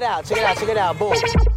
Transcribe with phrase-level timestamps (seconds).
[0.00, 0.98] Check it out, check it out, check it out.
[0.98, 1.49] Boom.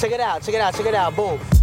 [0.00, 1.14] Check it out, check it out, check it out.
[1.14, 1.59] Boom.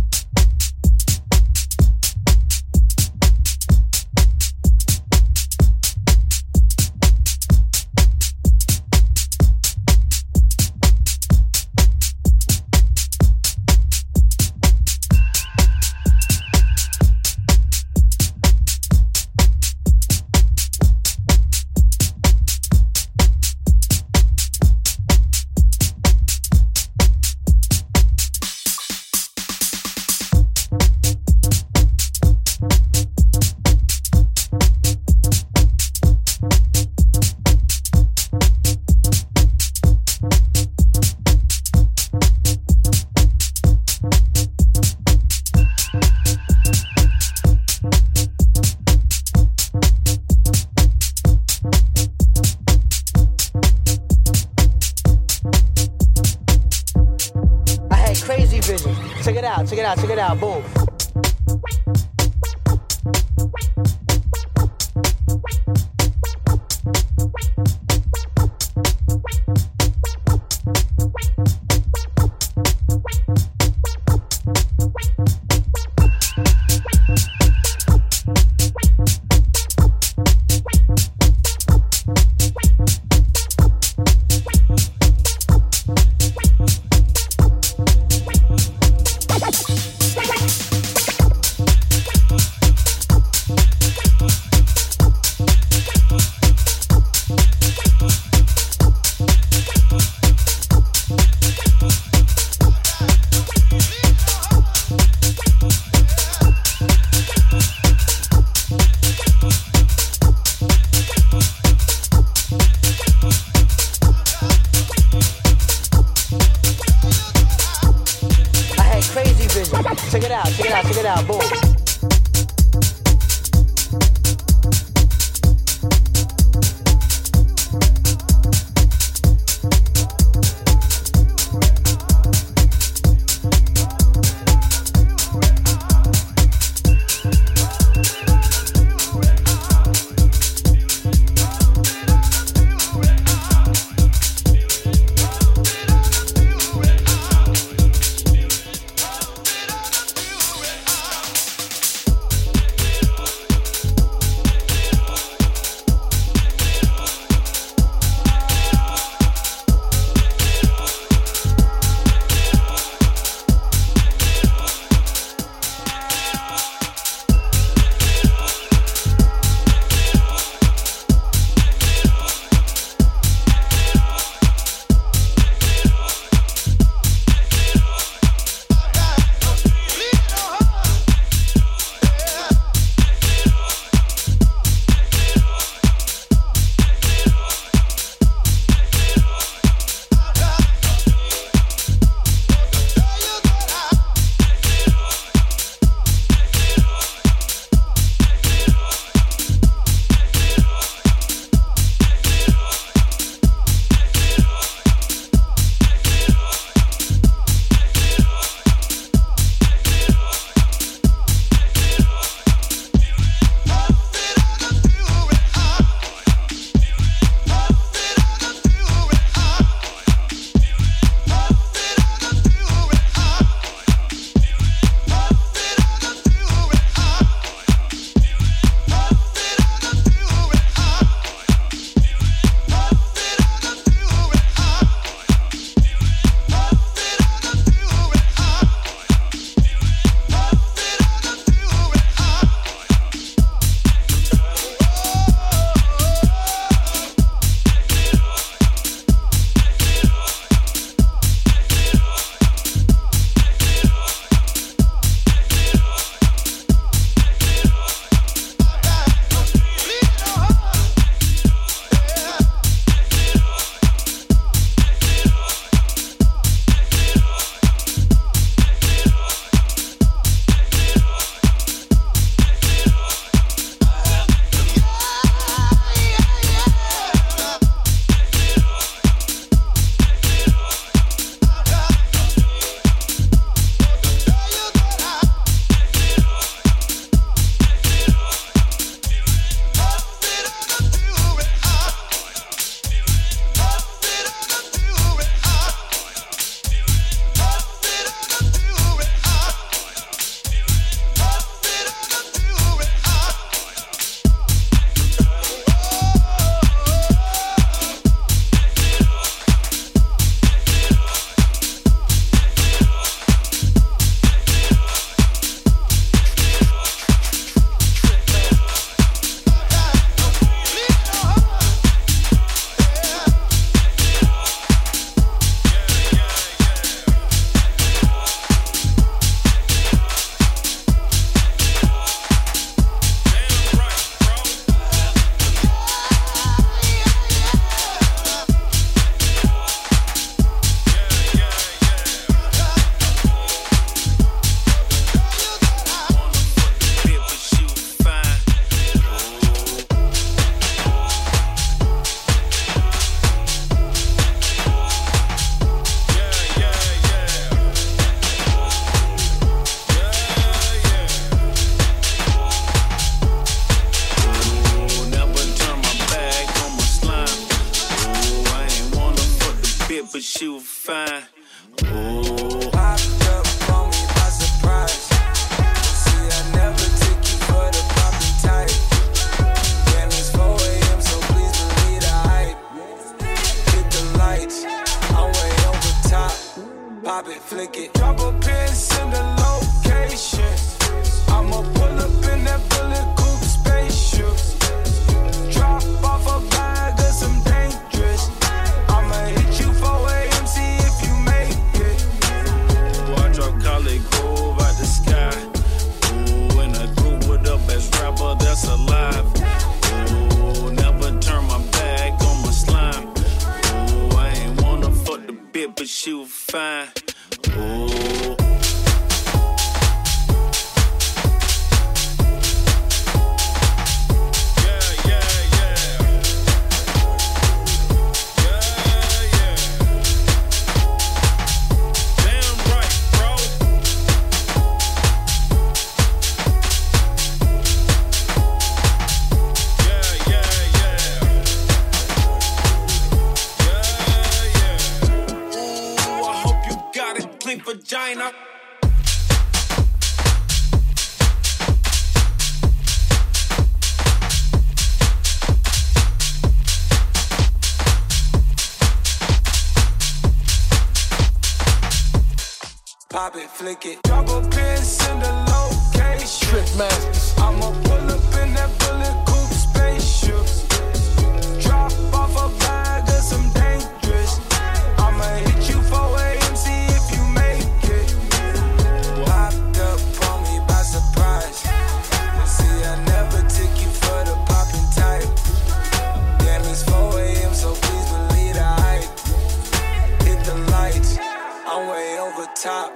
[492.67, 492.91] top.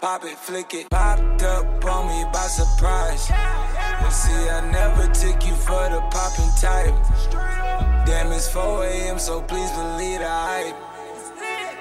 [0.00, 0.88] Pop it, flick it.
[0.88, 3.28] Popped up on me by surprise.
[4.02, 6.94] You see, I never took you for the popping type.
[8.06, 10.76] Damn, it's 4 a.m., so please believe the hype.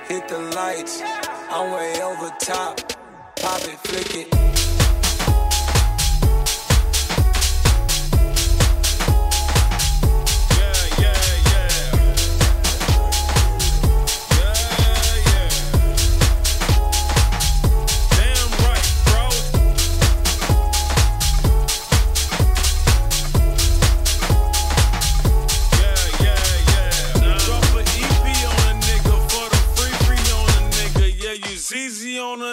[0.07, 1.03] Hit the lights,
[1.51, 2.79] I'm way over top.
[3.35, 4.68] Pop it, flick it.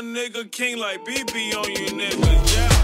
[0.03, 2.55] nigga king like BB on you niggas.
[2.55, 2.76] Yeah.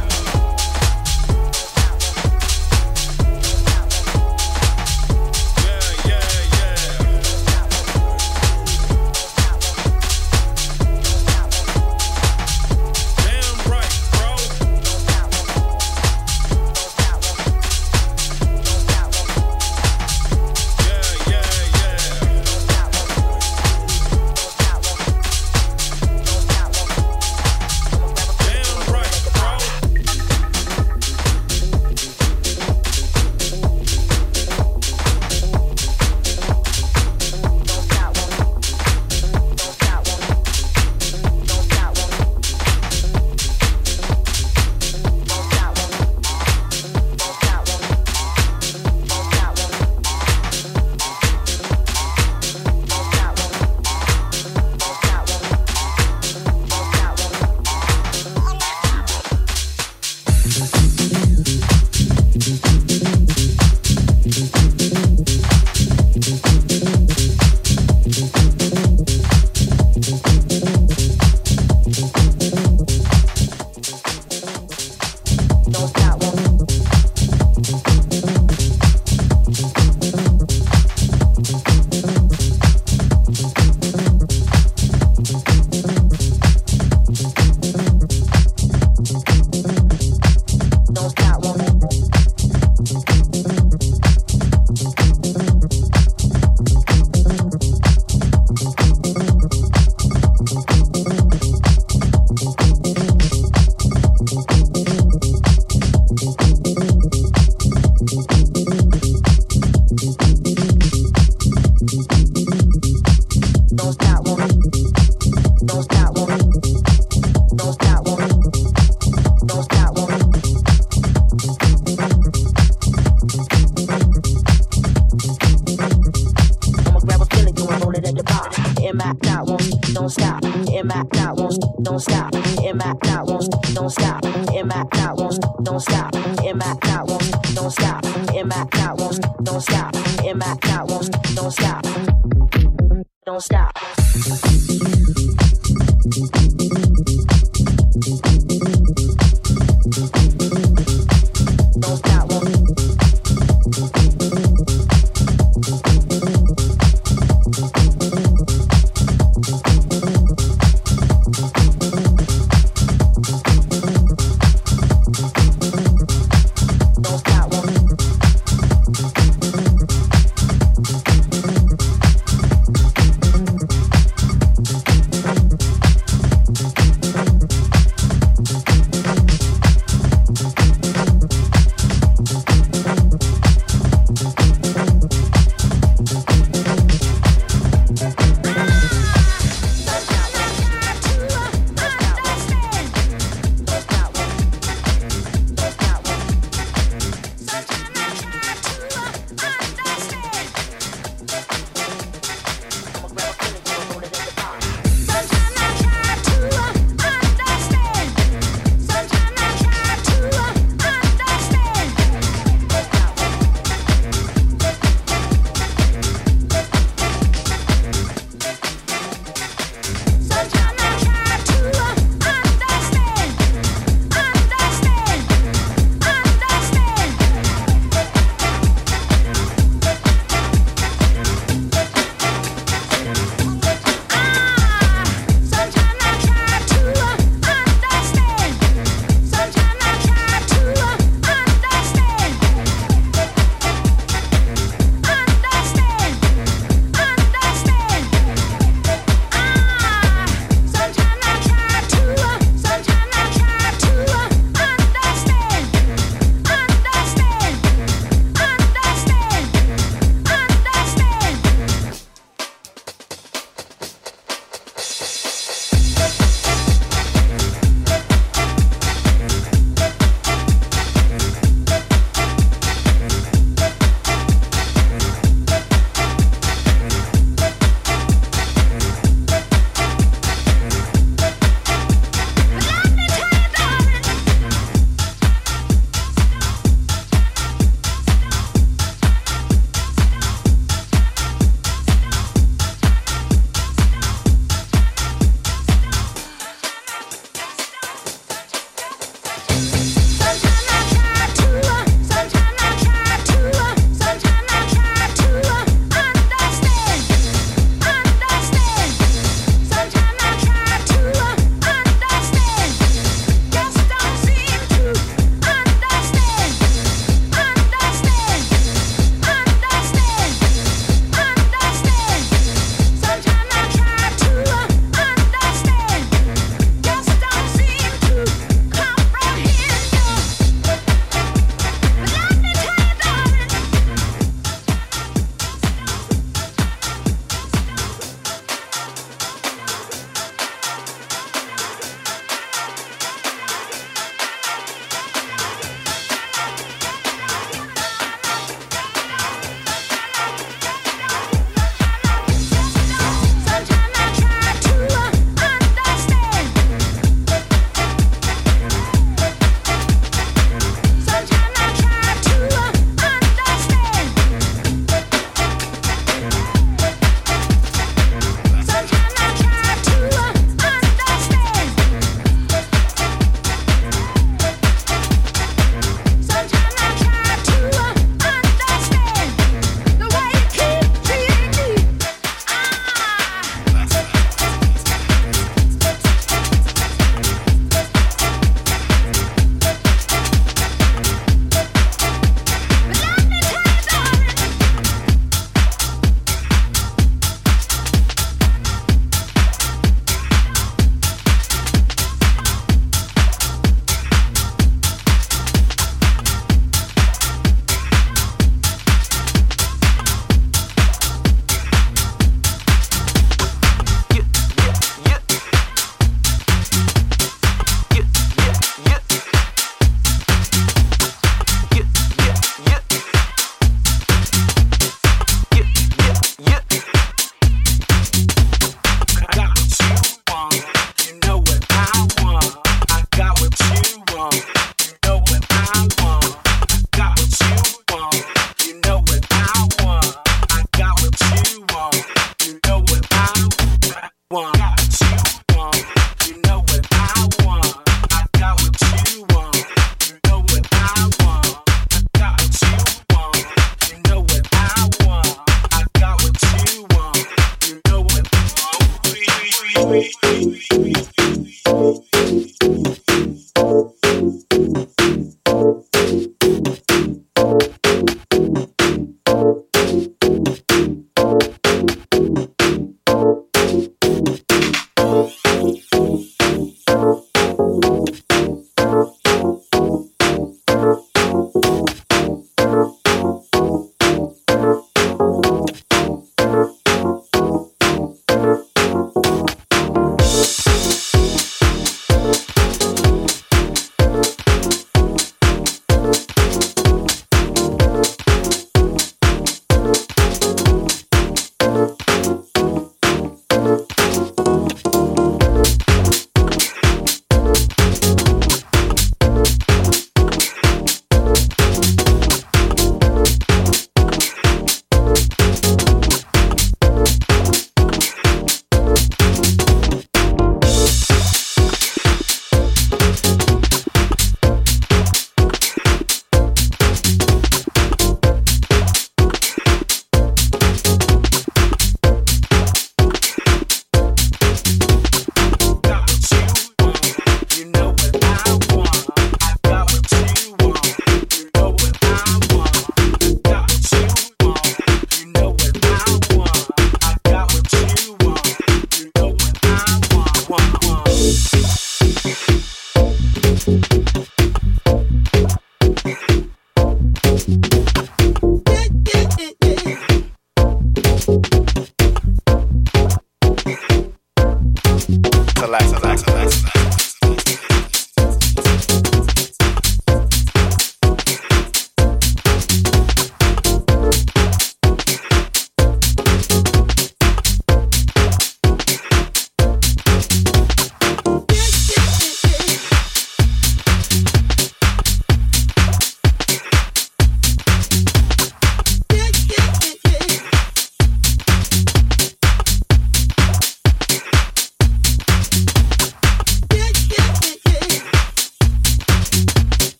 [131.93, 132.35] don't stop.
[132.65, 134.25] In my out won't don't stop.
[134.55, 136.12] In my out won't don't stop.